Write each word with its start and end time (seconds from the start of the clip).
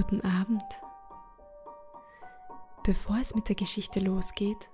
Guten 0.00 0.22
Abend. 0.22 0.64
Bevor 2.84 3.18
es 3.20 3.34
mit 3.34 3.50
der 3.50 3.54
Geschichte 3.54 4.00
losgeht, 4.00 4.70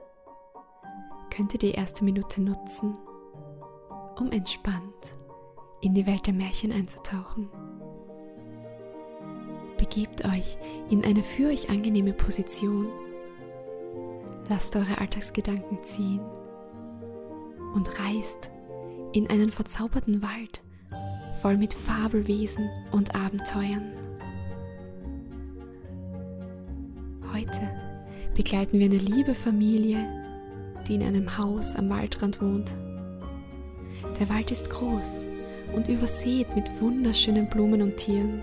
könnt 1.34 1.52
ihr 1.52 1.58
die 1.58 1.72
erste 1.72 2.04
Minute 2.04 2.40
nutzen, 2.40 2.96
um 4.20 4.30
entspannt 4.30 5.18
in 5.80 5.94
die 5.94 6.06
Welt 6.06 6.28
der 6.28 6.32
Märchen 6.32 6.70
einzutauchen. 6.70 7.50
Begebt 9.78 10.25
euch 10.25 10.59
in 10.91 11.04
eine 11.04 11.25
für 11.25 11.48
euch 11.48 11.70
angenehme 11.70 12.12
Position, 12.12 12.86
lasst 14.48 14.77
eure 14.77 14.98
Alltagsgedanken 14.98 15.82
ziehen 15.82 16.24
und 17.74 17.98
reist 17.98 18.48
in 19.12 19.29
einen 19.29 19.50
verzauberten 19.50 20.22
Wald 20.22 20.62
voll 21.43 21.56
mit 21.56 21.74
Fabelwesen 21.74 22.70
und 22.93 23.16
Abenteuern. 23.16 23.95
Heute 27.36 27.70
begleiten 28.34 28.78
wir 28.78 28.86
eine 28.86 28.96
liebe 28.96 29.34
Familie, 29.34 29.98
die 30.88 30.95
in 30.95 31.02
einem 31.02 31.36
Haus 31.36 31.76
am 31.76 31.90
Waldrand 31.90 32.40
wohnt. 32.40 32.72
Der 34.18 34.26
Wald 34.30 34.50
ist 34.50 34.70
groß 34.70 35.18
und 35.74 35.86
übersät 35.86 36.46
mit 36.56 36.64
wunderschönen 36.80 37.46
Blumen 37.50 37.82
und 37.82 37.98
Tieren. 37.98 38.40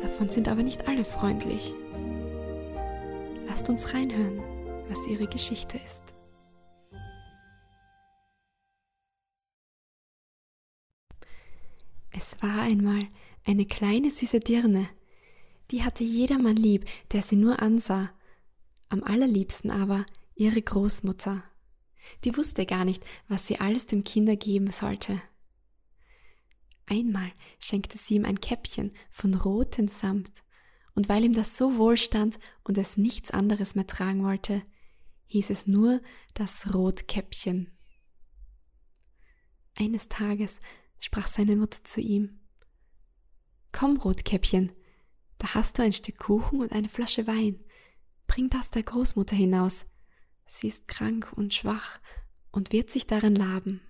Davon 0.00 0.30
sind 0.30 0.48
aber 0.48 0.62
nicht 0.62 0.88
alle 0.88 1.04
freundlich. 1.04 1.74
Lasst 3.46 3.68
uns 3.68 3.92
reinhören, 3.92 4.40
was 4.88 5.06
ihre 5.06 5.26
Geschichte 5.26 5.78
ist. 5.84 6.04
Es 12.10 12.42
war 12.42 12.62
einmal 12.62 13.02
eine 13.44 13.66
kleine 13.66 14.10
süße 14.10 14.40
Dirne, 14.40 14.88
die 15.72 15.82
hatte 15.82 16.04
jedermann 16.04 16.56
lieb, 16.56 16.84
der 17.12 17.22
sie 17.22 17.36
nur 17.36 17.60
ansah. 17.60 18.12
Am 18.90 19.02
allerliebsten 19.02 19.70
aber 19.70 20.04
ihre 20.34 20.60
Großmutter. 20.60 21.42
Die 22.24 22.36
wusste 22.36 22.66
gar 22.66 22.84
nicht, 22.84 23.02
was 23.26 23.46
sie 23.46 23.58
alles 23.58 23.86
dem 23.86 24.02
Kinder 24.02 24.36
geben 24.36 24.70
sollte. 24.70 25.20
Einmal 26.84 27.32
schenkte 27.58 27.96
sie 27.96 28.14
ihm 28.14 28.26
ein 28.26 28.40
Käppchen 28.40 28.92
von 29.10 29.34
rotem 29.34 29.88
Samt, 29.88 30.42
und 30.94 31.08
weil 31.08 31.24
ihm 31.24 31.32
das 31.32 31.56
so 31.56 31.78
wohl 31.78 31.96
stand 31.96 32.38
und 32.64 32.76
es 32.76 32.98
nichts 32.98 33.30
anderes 33.30 33.74
mehr 33.74 33.86
tragen 33.86 34.24
wollte, 34.24 34.62
hieß 35.28 35.48
es 35.48 35.66
nur 35.66 36.02
das 36.34 36.74
Rotkäppchen. 36.74 37.70
Eines 39.78 40.10
Tages 40.10 40.60
sprach 40.98 41.28
seine 41.28 41.56
Mutter 41.56 41.82
zu 41.82 42.02
ihm 42.02 42.40
Komm, 43.72 43.96
Rotkäppchen, 43.96 44.72
da 45.42 45.54
hast 45.54 45.76
du 45.76 45.82
ein 45.82 45.92
Stück 45.92 46.18
Kuchen 46.18 46.60
und 46.60 46.70
eine 46.70 46.88
Flasche 46.88 47.26
Wein. 47.26 47.58
Bring 48.28 48.48
das 48.48 48.70
der 48.70 48.84
Großmutter 48.84 49.34
hinaus. 49.34 49.86
Sie 50.46 50.68
ist 50.68 50.86
krank 50.86 51.32
und 51.34 51.52
schwach 51.52 51.98
und 52.52 52.70
wird 52.70 52.90
sich 52.90 53.08
daran 53.08 53.34
laben. 53.34 53.80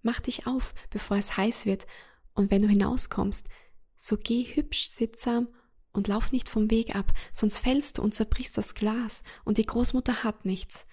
Mach 0.00 0.20
dich 0.20 0.46
auf, 0.46 0.72
bevor 0.88 1.18
es 1.18 1.36
heiß 1.36 1.66
wird, 1.66 1.86
und 2.32 2.50
wenn 2.50 2.62
du 2.62 2.68
hinauskommst, 2.68 3.48
so 3.96 4.16
geh 4.16 4.44
hübsch 4.44 4.86
sittsam 4.86 5.48
und 5.92 6.08
lauf 6.08 6.32
nicht 6.32 6.48
vom 6.48 6.70
Weg 6.70 6.96
ab, 6.96 7.12
sonst 7.34 7.58
fällst 7.58 7.98
du 7.98 8.02
und 8.02 8.14
zerbrichst 8.14 8.56
das 8.56 8.74
Glas, 8.74 9.20
und 9.44 9.58
die 9.58 9.66
Großmutter 9.66 10.24
hat 10.24 10.46
nichts. 10.46 10.86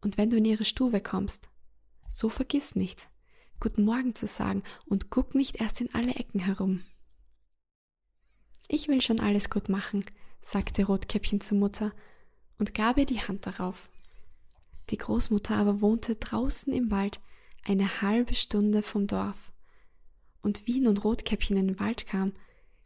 Und 0.00 0.18
wenn 0.18 0.30
du 0.30 0.38
in 0.38 0.44
ihre 0.44 0.64
Stube 0.64 1.00
kommst, 1.00 1.48
so 2.10 2.28
vergiss 2.28 2.74
nicht, 2.74 3.08
guten 3.60 3.84
Morgen 3.84 4.16
zu 4.16 4.26
sagen 4.26 4.64
und 4.86 5.08
guck 5.08 5.36
nicht 5.36 5.60
erst 5.60 5.80
in 5.80 5.94
alle 5.94 6.16
Ecken 6.16 6.40
herum. 6.40 6.82
Ich 8.68 8.88
will 8.88 9.00
schon 9.00 9.20
alles 9.20 9.50
gut 9.50 9.68
machen, 9.68 10.04
sagte 10.40 10.84
Rotkäppchen 10.84 11.40
zur 11.40 11.58
Mutter 11.58 11.92
und 12.58 12.74
gab 12.74 12.98
ihr 12.98 13.06
die 13.06 13.20
Hand 13.20 13.46
darauf. 13.46 13.90
Die 14.90 14.96
Großmutter 14.96 15.56
aber 15.56 15.80
wohnte 15.80 16.16
draußen 16.16 16.72
im 16.72 16.90
Wald 16.90 17.20
eine 17.64 18.02
halbe 18.02 18.34
Stunde 18.34 18.82
vom 18.82 19.06
Dorf. 19.06 19.52
Und 20.42 20.66
wie 20.66 20.80
nun 20.80 20.98
Rotkäppchen 20.98 21.56
in 21.56 21.68
den 21.68 21.80
Wald 21.80 22.06
kam, 22.06 22.34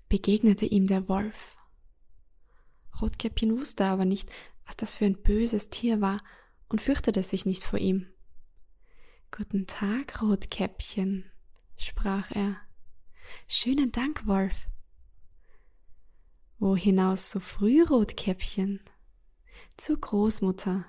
begegnete 0.08 0.64
ihm 0.66 0.86
der 0.86 1.08
Wolf. 1.08 1.56
Rotkäppchen 3.00 3.56
wusste 3.58 3.84
aber 3.86 4.04
nicht, 4.04 4.30
was 4.66 4.76
das 4.76 4.94
für 4.94 5.06
ein 5.06 5.22
böses 5.22 5.70
Tier 5.70 6.00
war 6.00 6.18
und 6.68 6.80
fürchtete 6.80 7.22
sich 7.22 7.46
nicht 7.46 7.64
vor 7.64 7.78
ihm. 7.78 8.06
Guten 9.30 9.66
Tag, 9.66 10.22
Rotkäppchen, 10.22 11.24
sprach 11.76 12.30
er. 12.30 12.56
Schönen 13.46 13.92
Dank, 13.92 14.26
Wolf, 14.26 14.54
wo 16.58 16.76
hinaus 16.76 17.30
so 17.30 17.40
früh, 17.40 17.82
Rotkäppchen? 17.82 18.80
Zur 19.76 20.00
Großmutter. 20.00 20.84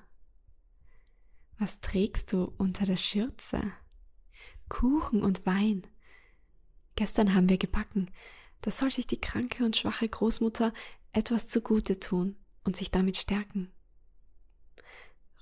Was 1.58 1.80
trägst 1.80 2.34
du 2.34 2.52
unter 2.58 2.86
der 2.86 2.98
Schürze? 2.98 3.62
Kuchen 4.68 5.22
und 5.22 5.46
Wein. 5.46 5.86
Gestern 6.96 7.34
haben 7.34 7.50
wir 7.50 7.58
gebacken. 7.58 8.10
Da 8.62 8.72
soll 8.72 8.92
sich 8.92 9.08
die 9.08 9.22
kranke 9.22 9.64
und 9.64 9.78
schwache 9.78 10.08
Großmutter 10.08 10.74
etwas 11.12 11.48
zugute 11.48 12.00
tun 12.00 12.36
und 12.64 12.76
sich 12.76 12.92
damit 12.92 13.18
stärken. 13.18 13.72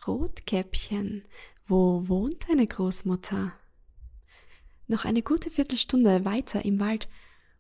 Rotkäppchen, 0.06 1.26
wo 1.68 2.08
wohnt 2.08 2.50
deine 2.50 2.68
Großmutter? 2.68 3.54
Noch 4.88 5.06
eine 5.06 5.22
gute 5.22 5.52
Viertelstunde 5.52 6.24
weiter 6.24 6.64
im 6.64 6.80
Wald, 6.80 7.10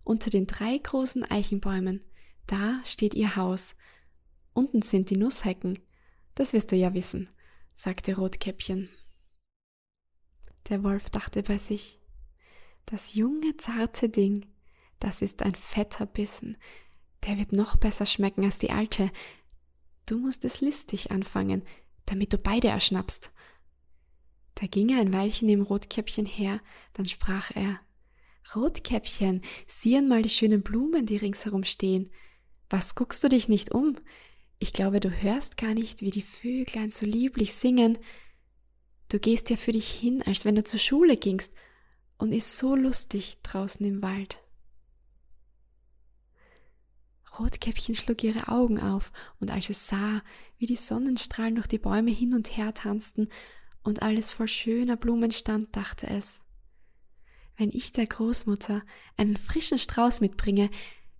unter 0.03 0.29
den 0.29 0.47
drei 0.47 0.77
großen 0.77 1.23
Eichenbäumen, 1.29 2.01
da 2.47 2.81
steht 2.83 3.13
ihr 3.13 3.35
Haus. 3.35 3.75
Unten 4.53 4.81
sind 4.81 5.09
die 5.09 5.17
Nusshecken. 5.17 5.77
Das 6.35 6.53
wirst 6.53 6.71
du 6.71 6.75
ja 6.75 6.93
wissen, 6.93 7.29
sagte 7.75 8.15
Rotkäppchen. 8.15 8.89
Der 10.69 10.83
Wolf 10.83 11.09
dachte 11.09 11.43
bei 11.43 11.57
sich, 11.57 11.99
das 12.85 13.13
junge, 13.13 13.55
zarte 13.57 14.09
Ding, 14.09 14.45
das 14.99 15.21
ist 15.21 15.43
ein 15.43 15.55
fetter 15.55 16.05
Bissen, 16.05 16.57
der 17.25 17.37
wird 17.37 17.51
noch 17.51 17.75
besser 17.77 18.05
schmecken 18.05 18.43
als 18.43 18.59
die 18.59 18.71
alte. 18.71 19.11
Du 20.05 20.17
musst 20.17 20.45
es 20.45 20.61
listig 20.61 21.11
anfangen, 21.11 21.63
damit 22.05 22.33
du 22.33 22.37
beide 22.37 22.69
erschnappst. 22.69 23.31
Da 24.55 24.67
ging 24.67 24.89
er 24.89 24.99
ein 24.99 25.13
Weilchen 25.13 25.47
neben 25.47 25.61
Rotkäppchen 25.61 26.25
her, 26.25 26.61
dann 26.93 27.05
sprach 27.05 27.51
er 27.55 27.79
Rotkäppchen, 28.55 29.41
sieh 29.67 29.97
einmal 29.97 30.21
die 30.21 30.29
schönen 30.29 30.63
Blumen, 30.63 31.05
die 31.05 31.17
ringsherum 31.17 31.63
stehen. 31.63 32.09
Was 32.69 32.95
guckst 32.95 33.23
du 33.23 33.29
dich 33.29 33.47
nicht 33.47 33.71
um? 33.71 33.95
Ich 34.59 34.73
glaube, 34.73 34.99
du 34.99 35.09
hörst 35.09 35.57
gar 35.57 35.73
nicht, 35.73 36.01
wie 36.01 36.09
die 36.09 36.21
Vöglein 36.21 36.91
so 36.91 37.05
lieblich 37.05 37.53
singen. 37.53 37.97
Du 39.09 39.19
gehst 39.19 39.49
ja 39.49 39.55
für 39.55 39.71
dich 39.71 39.89
hin, 39.89 40.21
als 40.23 40.43
wenn 40.43 40.55
du 40.55 40.63
zur 40.63 40.79
Schule 40.79 41.15
gingst, 41.17 41.53
und 42.17 42.33
ist 42.33 42.57
so 42.57 42.75
lustig 42.75 43.37
draußen 43.43 43.85
im 43.85 44.01
Wald. 44.01 44.43
Rotkäppchen 47.37 47.93
schlug 47.93 48.23
ihre 48.23 48.47
Augen 48.47 48.79
auf, 48.79 49.11
und 49.39 49.51
als 49.51 49.69
es 49.69 49.87
sah, 49.87 50.23
wie 50.57 50.65
die 50.65 50.75
Sonnenstrahlen 50.75 51.55
durch 51.55 51.67
die 51.67 51.77
Bäume 51.77 52.11
hin 52.11 52.33
und 52.33 52.57
her 52.57 52.73
tanzten 52.73 53.29
und 53.83 54.01
alles 54.01 54.31
voll 54.31 54.47
schöner 54.47 54.97
Blumen 54.97 55.31
stand, 55.31 55.75
dachte 55.75 56.07
es, 56.07 56.41
wenn 57.55 57.69
ich 57.71 57.91
der 57.91 58.07
Großmutter 58.07 58.83
einen 59.15 59.37
frischen 59.37 59.77
Strauß 59.77 60.21
mitbringe, 60.21 60.69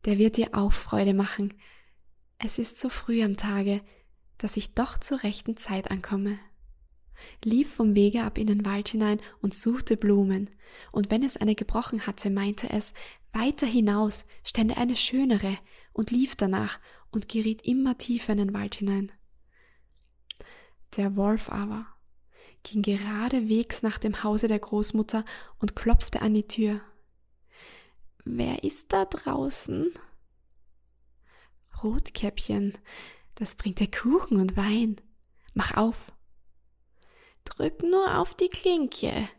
der 0.05 0.17
wird 0.17 0.37
dir 0.37 0.49
auch 0.53 0.73
Freude 0.73 1.13
machen. 1.13 1.53
Es 2.37 2.59
ist 2.59 2.79
so 2.79 2.89
früh 2.89 3.23
am 3.23 3.37
Tage, 3.37 3.81
dass 4.37 4.57
ich 4.57 4.73
doch 4.73 4.97
zur 4.97 5.23
rechten 5.23 5.57
Zeit 5.57 5.89
ankomme. 5.91 6.39
Lief 7.43 7.73
vom 7.73 7.95
Wege 7.95 8.23
ab 8.23 8.37
in 8.37 8.47
den 8.47 8.65
Wald 8.65 8.89
hinein 8.89 9.19
und 9.41 9.53
suchte 9.53 9.97
Blumen, 9.97 10.51
und 10.91 11.09
wenn 11.09 11.23
es 11.23 11.37
eine 11.37 11.55
gebrochen 11.55 12.05
hatte, 12.05 12.29
meinte 12.29 12.69
es, 12.69 12.93
weiter 13.33 13.65
hinaus 13.65 14.25
stände 14.43 14.77
eine 14.77 14.95
schönere, 14.95 15.57
und 15.93 16.11
lief 16.11 16.35
danach 16.35 16.79
und 17.09 17.27
geriet 17.27 17.65
immer 17.65 17.97
tiefer 17.97 18.33
in 18.33 18.37
den 18.37 18.53
Wald 18.53 18.75
hinein. 18.75 19.11
Der 20.95 21.15
Wolf 21.15 21.49
aber 21.49 21.87
ging 22.63 22.81
geradewegs 22.81 23.81
nach 23.81 23.97
dem 23.97 24.23
Hause 24.23 24.47
der 24.47 24.59
Großmutter 24.59 25.25
und 25.59 25.75
klopfte 25.75 26.21
an 26.21 26.33
die 26.33 26.47
Tür. 26.47 26.81
Wer 28.29 28.65
ist 28.65 28.91
da 28.91 29.05
draußen? 29.05 29.93
Rotkäppchen, 31.81 32.77
das 33.35 33.55
bringt 33.55 33.79
dir 33.79 33.89
Kuchen 33.89 34.37
und 34.41 34.57
Wein. 34.57 34.99
Mach 35.53 35.77
auf. 35.77 36.11
Drück 37.45 37.83
nur 37.83 38.17
auf 38.17 38.35
die 38.35 38.49
Klinke, 38.49 39.29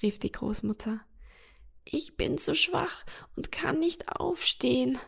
rief 0.00 0.18
die 0.18 0.32
Großmutter. 0.32 1.02
Ich 1.84 2.16
bin 2.16 2.38
zu 2.38 2.54
schwach 2.54 3.04
und 3.36 3.52
kann 3.52 3.78
nicht 3.78 4.08
aufstehen. 4.08 4.98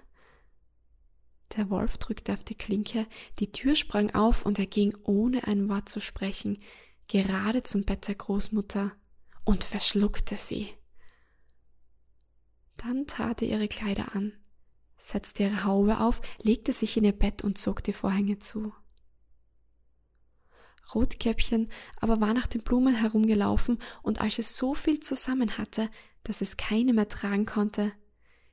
Der 1.57 1.71
Wolf 1.71 1.97
drückte 1.97 2.35
auf 2.35 2.45
die 2.45 2.55
Klinke, 2.55 3.07
die 3.39 3.51
Tür 3.51 3.77
sprang 3.77 4.15
auf 4.15 4.45
und 4.45 4.59
er 4.59 4.67
ging, 4.67 4.95
ohne 5.05 5.45
ein 5.47 5.71
Wort 5.71 5.89
zu 5.89 6.01
sprechen, 6.01 6.59
gerade 7.09 7.63
zum 7.63 7.85
Bett 7.85 8.09
der 8.09 8.17
Großmutter 8.17 8.93
und 9.45 9.65
verschluckte 9.65 10.37
sie. 10.37 10.77
Dann 12.87 13.05
tat 13.09 13.43
er 13.43 13.49
ihre 13.49 13.67
Kleider 13.67 14.15
an, 14.15 14.33
setzte 14.97 15.43
ihre 15.43 15.65
Haube 15.65 15.99
auf, 15.99 16.21
legte 16.41 16.73
sich 16.73 16.97
in 16.97 17.03
ihr 17.03 17.11
Bett 17.11 17.43
und 17.43 17.59
zog 17.59 17.83
die 17.83 17.93
Vorhänge 17.93 18.39
zu. 18.39 18.73
Rotkäppchen 20.95 21.69
aber 21.97 22.21
war 22.21 22.33
nach 22.33 22.47
den 22.47 22.63
Blumen 22.63 22.95
herumgelaufen, 22.95 23.81
und 24.03 24.21
als 24.21 24.39
es 24.39 24.57
so 24.57 24.75
viel 24.75 25.01
zusammen 25.01 25.59
hatte, 25.59 25.91
dass 26.23 26.43
es 26.43 26.57
keine 26.57 26.93
mehr 26.93 27.09
tragen 27.09 27.45
konnte, 27.45 27.93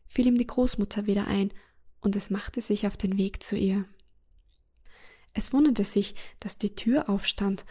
fiel 0.08 0.26
ihm 0.26 0.38
die 0.40 0.48
Großmutter 0.48 1.06
wieder 1.06 1.28
ein, 1.28 1.54
und 2.02 2.16
es 2.16 2.32
machte 2.32 2.62
sich 2.62 2.88
auf 2.88 2.98
den 2.98 3.20
Weg 3.20 3.44
zu 3.44 3.56
ihr. 3.56 3.86
Es 5.36 5.54
wunderte 5.54 5.84
sich, 5.84 6.16
dass 6.40 6.58
die 6.58 6.74
Tür 6.74 7.08
aufstand, 7.08 7.66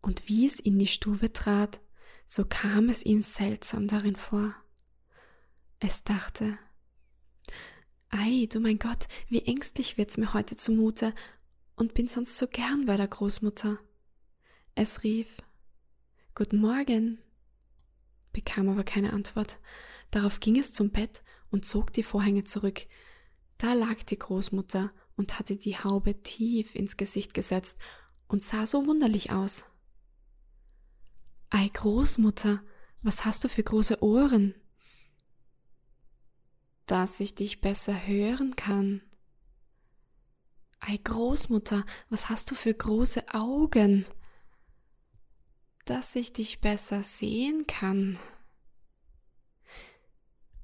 und 0.00 0.26
wie 0.26 0.46
es 0.46 0.58
in 0.58 0.80
die 0.80 0.88
Stube 0.88 1.32
trat, 1.32 1.80
so 2.26 2.44
kam 2.44 2.88
es 2.88 3.04
ihm 3.04 3.20
seltsam 3.20 3.86
darin 3.86 4.16
vor. 4.16 4.56
Es 5.84 6.04
dachte, 6.04 6.56
Ei, 8.08 8.46
du 8.48 8.60
mein 8.60 8.78
Gott, 8.78 9.08
wie 9.26 9.42
ängstlich 9.42 9.98
wird's 9.98 10.16
mir 10.16 10.32
heute 10.32 10.54
zumute, 10.54 11.12
und 11.74 11.92
bin 11.92 12.06
sonst 12.06 12.36
so 12.36 12.46
gern 12.46 12.86
bei 12.86 12.96
der 12.96 13.08
Großmutter. 13.08 13.80
Es 14.76 15.02
rief 15.02 15.38
Guten 16.36 16.60
Morgen, 16.60 17.18
bekam 18.32 18.68
aber 18.68 18.84
keine 18.84 19.12
Antwort. 19.12 19.58
Darauf 20.12 20.38
ging 20.38 20.56
es 20.56 20.72
zum 20.72 20.90
Bett 20.90 21.24
und 21.50 21.64
zog 21.64 21.92
die 21.92 22.04
Vorhänge 22.04 22.44
zurück. 22.44 22.86
Da 23.58 23.72
lag 23.72 24.04
die 24.04 24.20
Großmutter 24.20 24.92
und 25.16 25.40
hatte 25.40 25.56
die 25.56 25.76
Haube 25.76 26.22
tief 26.22 26.76
ins 26.76 26.96
Gesicht 26.96 27.34
gesetzt 27.34 27.76
und 28.28 28.44
sah 28.44 28.66
so 28.66 28.86
wunderlich 28.86 29.32
aus. 29.32 29.64
Ei, 31.50 31.68
Großmutter, 31.72 32.62
was 33.02 33.24
hast 33.24 33.42
du 33.42 33.48
für 33.48 33.64
große 33.64 34.00
Ohren? 34.00 34.54
Dass 36.92 37.20
ich 37.20 37.34
dich 37.34 37.62
besser 37.62 38.06
hören 38.06 38.54
kann. 38.54 39.00
Ei, 40.80 40.98
Großmutter, 41.02 41.84
was 42.10 42.28
hast 42.28 42.50
du 42.50 42.54
für 42.54 42.74
große 42.74 43.32
Augen? 43.32 44.04
dass 45.84 46.14
ich 46.14 46.32
dich 46.32 46.60
besser 46.60 47.02
sehen 47.02 47.66
kann. 47.66 48.18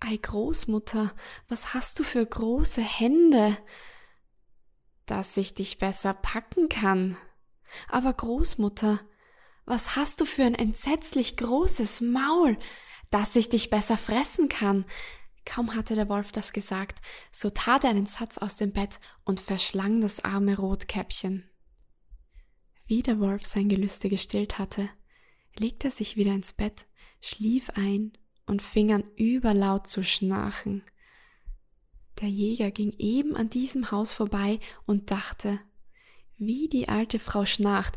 Ei 0.00 0.16
Großmutter, 0.16 1.12
was 1.48 1.74
hast 1.74 1.98
du 1.98 2.04
für 2.04 2.24
große 2.24 2.82
Hände, 2.82 3.56
dass 5.06 5.36
ich 5.36 5.54
dich 5.54 5.78
besser 5.78 6.14
packen 6.14 6.68
kann. 6.68 7.16
Aber 7.88 8.12
Großmutter, 8.12 9.00
was 9.64 9.96
hast 9.96 10.20
du 10.20 10.24
für 10.24 10.44
ein 10.44 10.54
entsetzlich 10.54 11.36
großes 11.36 12.00
Maul, 12.00 12.56
dass 13.10 13.34
ich 13.34 13.48
dich 13.48 13.70
besser 13.70 13.98
fressen 13.98 14.48
kann. 14.48 14.84
Kaum 15.44 15.74
hatte 15.74 15.94
der 15.94 16.08
Wolf 16.08 16.32
das 16.32 16.52
gesagt, 16.52 16.98
so 17.32 17.50
tat 17.50 17.84
er 17.84 17.90
einen 17.90 18.06
Satz 18.06 18.38
aus 18.38 18.56
dem 18.56 18.72
Bett 18.72 19.00
und 19.24 19.40
verschlang 19.40 20.00
das 20.00 20.24
arme 20.24 20.56
Rotkäppchen. 20.56 21.48
Wie 22.86 23.02
der 23.02 23.20
Wolf 23.20 23.46
sein 23.46 23.68
Gelüste 23.68 24.08
gestillt 24.08 24.58
hatte, 24.58 24.88
legte 25.56 25.88
er 25.88 25.90
sich 25.90 26.16
wieder 26.16 26.32
ins 26.32 26.52
Bett, 26.52 26.86
schlief 27.20 27.70
ein 27.70 28.12
und 28.46 28.62
fing 28.62 28.92
an 28.92 29.04
überlaut 29.16 29.86
zu 29.86 30.02
schnarchen. 30.02 30.82
Der 32.20 32.28
Jäger 32.28 32.70
ging 32.70 32.92
eben 32.98 33.36
an 33.36 33.50
diesem 33.50 33.90
Haus 33.90 34.10
vorbei 34.10 34.58
und 34.86 35.10
dachte, 35.10 35.60
wie 36.36 36.68
die 36.68 36.88
alte 36.88 37.18
Frau 37.18 37.44
schnarcht, 37.44 37.96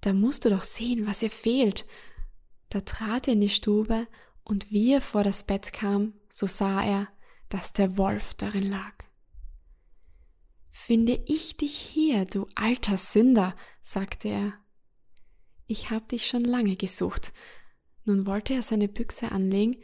da 0.00 0.12
musst 0.12 0.44
du 0.44 0.50
doch 0.50 0.62
sehen, 0.62 1.06
was 1.06 1.22
ihr 1.22 1.30
fehlt. 1.30 1.86
Da 2.68 2.80
trat 2.82 3.28
er 3.28 3.34
in 3.34 3.40
die 3.40 3.48
Stube, 3.48 4.06
und 4.48 4.72
wie 4.72 4.92
er 4.92 5.00
vor 5.00 5.22
das 5.22 5.44
Bett 5.44 5.72
kam, 5.72 6.14
so 6.28 6.46
sah 6.46 6.82
er, 6.82 7.08
dass 7.48 7.72
der 7.72 7.96
Wolf 7.96 8.34
darin 8.34 8.68
lag. 8.68 8.92
Finde 10.70 11.22
ich 11.26 11.56
dich 11.56 11.76
hier, 11.76 12.24
du 12.24 12.48
alter 12.56 12.96
Sünder, 12.96 13.54
sagte 13.82 14.28
er 14.28 14.54
ich 15.68 15.90
hab 15.90 16.08
dich 16.08 16.26
schon 16.26 16.44
lange 16.44 16.76
gesucht. 16.76 17.32
Nun 18.04 18.26
wollte 18.26 18.54
er 18.54 18.62
seine 18.62 18.88
Büchse 18.88 19.30
anlegen, 19.30 19.76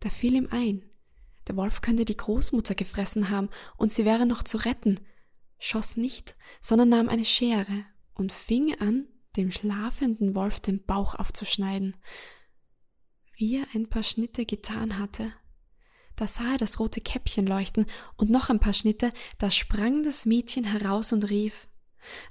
da 0.00 0.08
fiel 0.08 0.34
ihm 0.36 0.48
ein. 0.50 0.88
Der 1.48 1.56
Wolf 1.56 1.80
könnte 1.80 2.04
die 2.04 2.16
Großmutter 2.16 2.74
gefressen 2.74 3.28
haben 3.28 3.50
und 3.76 3.92
sie 3.92 4.04
wäre 4.04 4.24
noch 4.24 4.44
zu 4.44 4.56
retten, 4.58 5.00
schoss 5.58 5.96
nicht, 5.96 6.36
sondern 6.60 6.88
nahm 6.88 7.08
eine 7.08 7.24
Schere 7.24 7.84
und 8.14 8.32
fing 8.32 8.78
an, 8.80 9.08
dem 9.36 9.50
schlafenden 9.50 10.34
Wolf 10.34 10.60
den 10.60 10.84
Bauch 10.84 11.14
aufzuschneiden. 11.16 11.96
Wie 13.36 13.58
er 13.58 13.66
ein 13.74 13.88
paar 13.88 14.02
Schnitte 14.02 14.46
getan 14.46 14.98
hatte, 14.98 15.30
da 16.16 16.26
sah 16.26 16.52
er 16.52 16.58
das 16.58 16.80
rote 16.80 17.02
Käppchen 17.02 17.46
leuchten 17.46 17.84
und 18.16 18.30
noch 18.30 18.48
ein 18.48 18.60
paar 18.60 18.72
Schnitte, 18.72 19.12
da 19.38 19.50
sprang 19.50 20.02
das 20.02 20.24
Mädchen 20.24 20.64
heraus 20.64 21.12
und 21.12 21.28
rief 21.28 21.68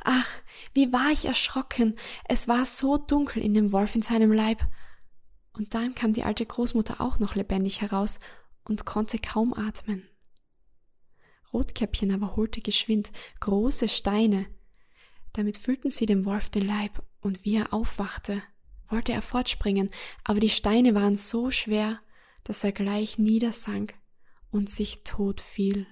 Ach, 0.04 0.28
wie 0.74 0.92
war 0.92 1.12
ich 1.12 1.26
erschrocken. 1.26 1.96
Es 2.28 2.48
war 2.48 2.66
so 2.66 2.98
dunkel 2.98 3.44
in 3.44 3.54
dem 3.54 3.72
Wolf 3.72 3.94
in 3.94 4.02
seinem 4.02 4.32
Leib. 4.32 4.66
Und 5.54 5.74
dann 5.74 5.96
kam 5.96 6.14
die 6.14 6.24
alte 6.24 6.46
Großmutter 6.46 7.02
auch 7.02 7.20
noch 7.20 7.36
lebendig 7.36 7.82
heraus 7.82 8.20
und 8.64 8.86
konnte 8.86 9.20
kaum 9.20 9.54
atmen. 9.54 10.08
Rotkäppchen 11.54 12.14
aber 12.14 12.36
holte 12.36 12.62
geschwind 12.62 13.12
große 13.42 13.88
Steine. 13.88 14.48
Damit 15.34 15.58
füllten 15.58 15.90
sie 15.90 16.06
dem 16.06 16.26
Wolf 16.26 16.50
den 16.50 16.66
Leib, 16.66 17.04
und 17.22 17.44
wie 17.44 17.56
er 17.56 17.74
aufwachte, 17.74 18.42
wollte 18.90 19.12
er 19.12 19.22
fortspringen, 19.22 19.90
aber 20.24 20.40
die 20.40 20.50
Steine 20.50 20.96
waren 20.96 21.16
so 21.16 21.52
schwer, 21.52 22.00
dass 22.44 22.64
er 22.64 22.72
gleich 22.72 23.18
niedersank 23.18 23.96
und 24.52 24.70
sich 24.70 25.04
tot 25.04 25.42
fiel. 25.42 25.88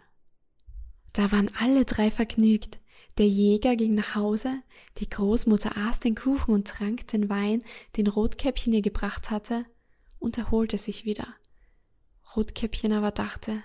Da 1.11 1.31
waren 1.31 1.51
alle 1.59 1.85
drei 1.85 2.09
vergnügt, 2.11 2.79
der 3.17 3.27
Jäger 3.27 3.75
ging 3.75 3.93
nach 3.93 4.15
Hause, 4.15 4.61
die 4.97 5.09
Großmutter 5.09 5.77
aß 5.77 5.99
den 5.99 6.15
Kuchen 6.15 6.53
und 6.53 6.67
trank 6.67 7.07
den 7.07 7.29
Wein, 7.29 7.63
den 7.95 8.07
Rotkäppchen 8.07 8.73
ihr 8.73 8.81
gebracht 8.81 9.29
hatte, 9.29 9.65
und 10.17 10.37
erholte 10.37 10.77
sich 10.77 11.05
wieder. 11.05 11.27
Rotkäppchen 12.35 12.93
aber 12.93 13.11
dachte, 13.11 13.61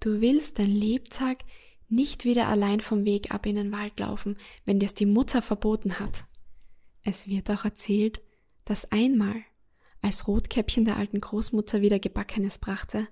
du 0.00 0.20
willst 0.20 0.58
dein 0.58 0.70
Lebtag 0.70 1.44
nicht 1.88 2.24
wieder 2.24 2.48
allein 2.48 2.80
vom 2.80 3.04
Weg 3.04 3.32
ab 3.32 3.46
in 3.46 3.56
den 3.56 3.72
Wald 3.72 3.98
laufen, 4.00 4.36
wenn 4.64 4.80
dir's 4.80 4.94
die 4.94 5.06
Mutter 5.06 5.40
verboten 5.40 5.98
hat. 5.98 6.24
Es 7.10 7.26
wird 7.26 7.50
auch 7.50 7.64
erzählt, 7.64 8.20
dass 8.66 8.92
einmal, 8.92 9.42
als 10.02 10.28
Rotkäppchen 10.28 10.84
der 10.84 10.98
alten 10.98 11.22
Großmutter 11.22 11.80
wieder 11.80 11.98
Gebackenes 11.98 12.58
brachte, 12.58 13.08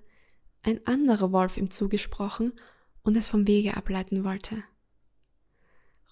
ein 0.61 0.85
anderer 0.85 1.31
Wolf 1.31 1.57
ihm 1.57 1.71
zugesprochen 1.71 2.53
und 3.01 3.17
es 3.17 3.27
vom 3.27 3.47
Wege 3.47 3.75
ableiten 3.75 4.23
wollte. 4.23 4.63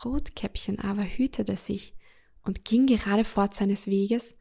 Rotkäppchen 0.03 0.79
aber 0.79 1.03
hütete 1.03 1.55
sich 1.57 1.93
und 2.41 2.65
ging 2.65 2.87
gerade 2.87 3.23
fort 3.23 3.53
seines 3.53 3.85
Weges 3.85 4.33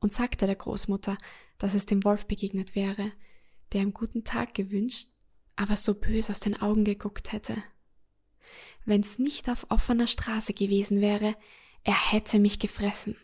und 0.00 0.12
sagte 0.12 0.46
der 0.46 0.56
Großmutter, 0.56 1.16
dass 1.58 1.74
es 1.74 1.86
dem 1.86 2.02
Wolf 2.02 2.26
begegnet 2.26 2.74
wäre, 2.74 3.12
der 3.72 3.82
ihm 3.82 3.94
guten 3.94 4.24
Tag 4.24 4.52
gewünscht, 4.52 5.10
aber 5.54 5.76
so 5.76 5.94
bös 5.94 6.28
aus 6.28 6.40
den 6.40 6.60
Augen 6.60 6.82
geguckt 6.82 7.30
hätte. 7.30 7.56
Wenn's 8.84 9.20
nicht 9.20 9.48
auf 9.48 9.66
offener 9.68 10.08
Straße 10.08 10.54
gewesen 10.54 11.00
wäre, 11.00 11.36
er 11.82 12.12
hätte 12.12 12.38
mich 12.38 12.58
gefressen. 12.58 13.16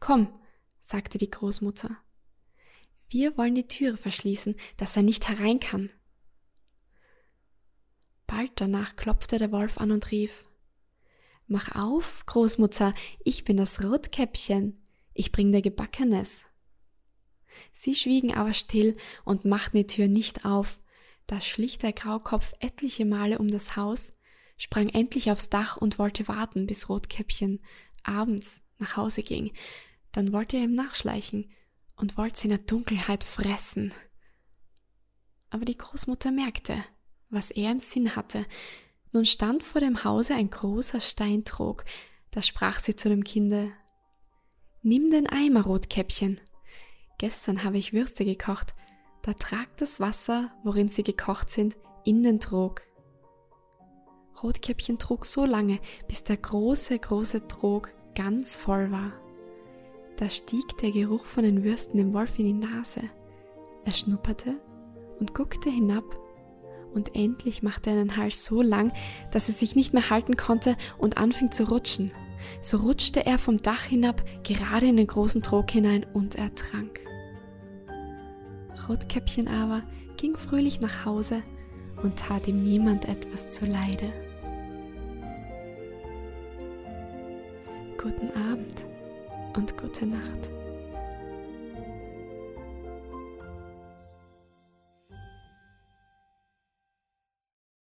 Komm, 0.00 0.32
sagte 0.80 1.18
die 1.18 1.30
Großmutter. 1.30 1.96
Wir 3.08 3.36
wollen 3.38 3.54
die 3.54 3.68
Türe 3.68 3.96
verschließen, 3.96 4.54
dass 4.76 4.96
er 4.96 5.02
nicht 5.02 5.28
herein 5.28 5.60
kann. 5.60 5.90
Bald 8.26 8.52
danach 8.56 8.96
klopfte 8.96 9.38
der 9.38 9.52
Wolf 9.52 9.78
an 9.78 9.90
und 9.90 10.10
rief 10.10 10.44
Mach 11.46 11.74
auf, 11.74 12.26
Großmutter, 12.26 12.92
ich 13.24 13.44
bin 13.44 13.56
das 13.56 13.82
Rotkäppchen. 13.82 14.84
Ich 15.14 15.32
bring 15.32 15.50
dir 15.50 15.62
Gebackenes. 15.62 16.42
Sie 17.72 17.94
schwiegen 17.94 18.34
aber 18.34 18.52
still 18.52 18.96
und 19.24 19.46
machten 19.46 19.78
die 19.78 19.86
Tür 19.86 20.08
nicht 20.08 20.44
auf. 20.44 20.78
Da 21.26 21.40
schlich 21.40 21.78
der 21.78 21.94
Graukopf 21.94 22.52
etliche 22.60 23.06
Male 23.06 23.38
um 23.38 23.48
das 23.48 23.76
Haus, 23.76 24.12
sprang 24.58 24.88
endlich 24.90 25.30
aufs 25.30 25.48
Dach 25.48 25.78
und 25.78 25.98
wollte 25.98 26.28
warten, 26.28 26.66
bis 26.66 26.88
Rotkäppchen 26.88 27.60
abends 28.02 28.60
nach 28.78 28.96
Hause 28.96 29.22
ging. 29.22 29.52
Dann 30.12 30.32
wollte 30.32 30.56
er 30.56 30.64
ihm 30.64 30.74
nachschleichen 30.74 31.50
und 31.96 32.18
wollte 32.18 32.40
sie 32.40 32.48
in 32.48 32.56
der 32.56 32.58
Dunkelheit 32.58 33.24
fressen. 33.24 33.94
Aber 35.50 35.64
die 35.64 35.78
Großmutter 35.78 36.30
merkte, 36.30 36.84
was 37.30 37.50
er 37.50 37.70
im 37.70 37.78
Sinn 37.78 38.16
hatte. 38.16 38.44
Nun 39.12 39.24
stand 39.24 39.62
vor 39.62 39.80
dem 39.80 40.04
Hause 40.04 40.34
ein 40.34 40.50
großer 40.50 41.00
Steintrog, 41.00 41.84
da 42.30 42.42
sprach 42.42 42.78
sie 42.80 42.94
zu 42.94 43.08
dem 43.08 43.24
Kinde 43.24 43.72
Nimm 44.82 45.10
den 45.10 45.26
Eimer, 45.26 45.62
Rotkäppchen. 45.62 46.40
Gestern 47.18 47.64
habe 47.64 47.78
ich 47.78 47.92
Würste 47.92 48.24
gekocht, 48.24 48.74
da 49.22 49.32
trag 49.34 49.76
das 49.76 49.98
Wasser, 49.98 50.52
worin 50.62 50.88
sie 50.88 51.02
gekocht 51.02 51.50
sind, 51.50 51.76
in 52.04 52.22
den 52.22 52.38
Trog. 52.38 52.82
Rotkäppchen 54.42 54.98
trug 54.98 55.24
so 55.24 55.44
lange, 55.44 55.80
bis 56.06 56.24
der 56.24 56.36
große, 56.36 56.98
große 56.98 57.48
Trog 57.48 57.90
ganz 58.14 58.56
voll 58.56 58.90
war. 58.90 59.12
Da 60.16 60.28
stieg 60.30 60.76
der 60.82 60.90
Geruch 60.90 61.24
von 61.24 61.44
den 61.44 61.62
Würsten 61.64 61.98
dem 61.98 62.12
Wolf 62.12 62.38
in 62.38 62.44
die 62.44 62.52
Nase. 62.52 63.02
Er 63.84 63.92
schnupperte 63.92 64.56
und 65.20 65.34
guckte 65.34 65.70
hinab 65.70 66.04
und 66.92 67.14
endlich 67.14 67.62
machte 67.62 67.90
er 67.90 68.00
einen 68.00 68.16
Hals 68.16 68.44
so 68.44 68.62
lang, 68.62 68.92
dass 69.30 69.48
er 69.48 69.54
sich 69.54 69.76
nicht 69.76 69.92
mehr 69.92 70.10
halten 70.10 70.36
konnte 70.36 70.76
und 70.98 71.18
anfing 71.18 71.50
zu 71.50 71.68
rutschen. 71.68 72.10
So 72.60 72.78
rutschte 72.78 73.26
er 73.26 73.38
vom 73.38 73.62
Dach 73.62 73.84
hinab 73.84 74.22
gerade 74.42 74.86
in 74.86 74.96
den 74.96 75.06
großen 75.06 75.42
Trog 75.42 75.70
hinein 75.70 76.06
und 76.12 76.36
ertrank. 76.36 77.00
Rotkäppchen 78.88 79.48
aber 79.48 79.82
ging 80.16 80.36
fröhlich 80.36 80.80
nach 80.80 81.04
Hause 81.04 81.42
und 82.02 82.18
tat 82.18 82.48
ihm 82.48 82.60
niemand 82.60 83.06
etwas 83.06 83.50
zuleide. 83.50 84.12
Guten 88.08 88.30
Abend 88.50 88.86
und 89.54 89.76
gute 89.76 90.06
Nacht. 90.06 90.48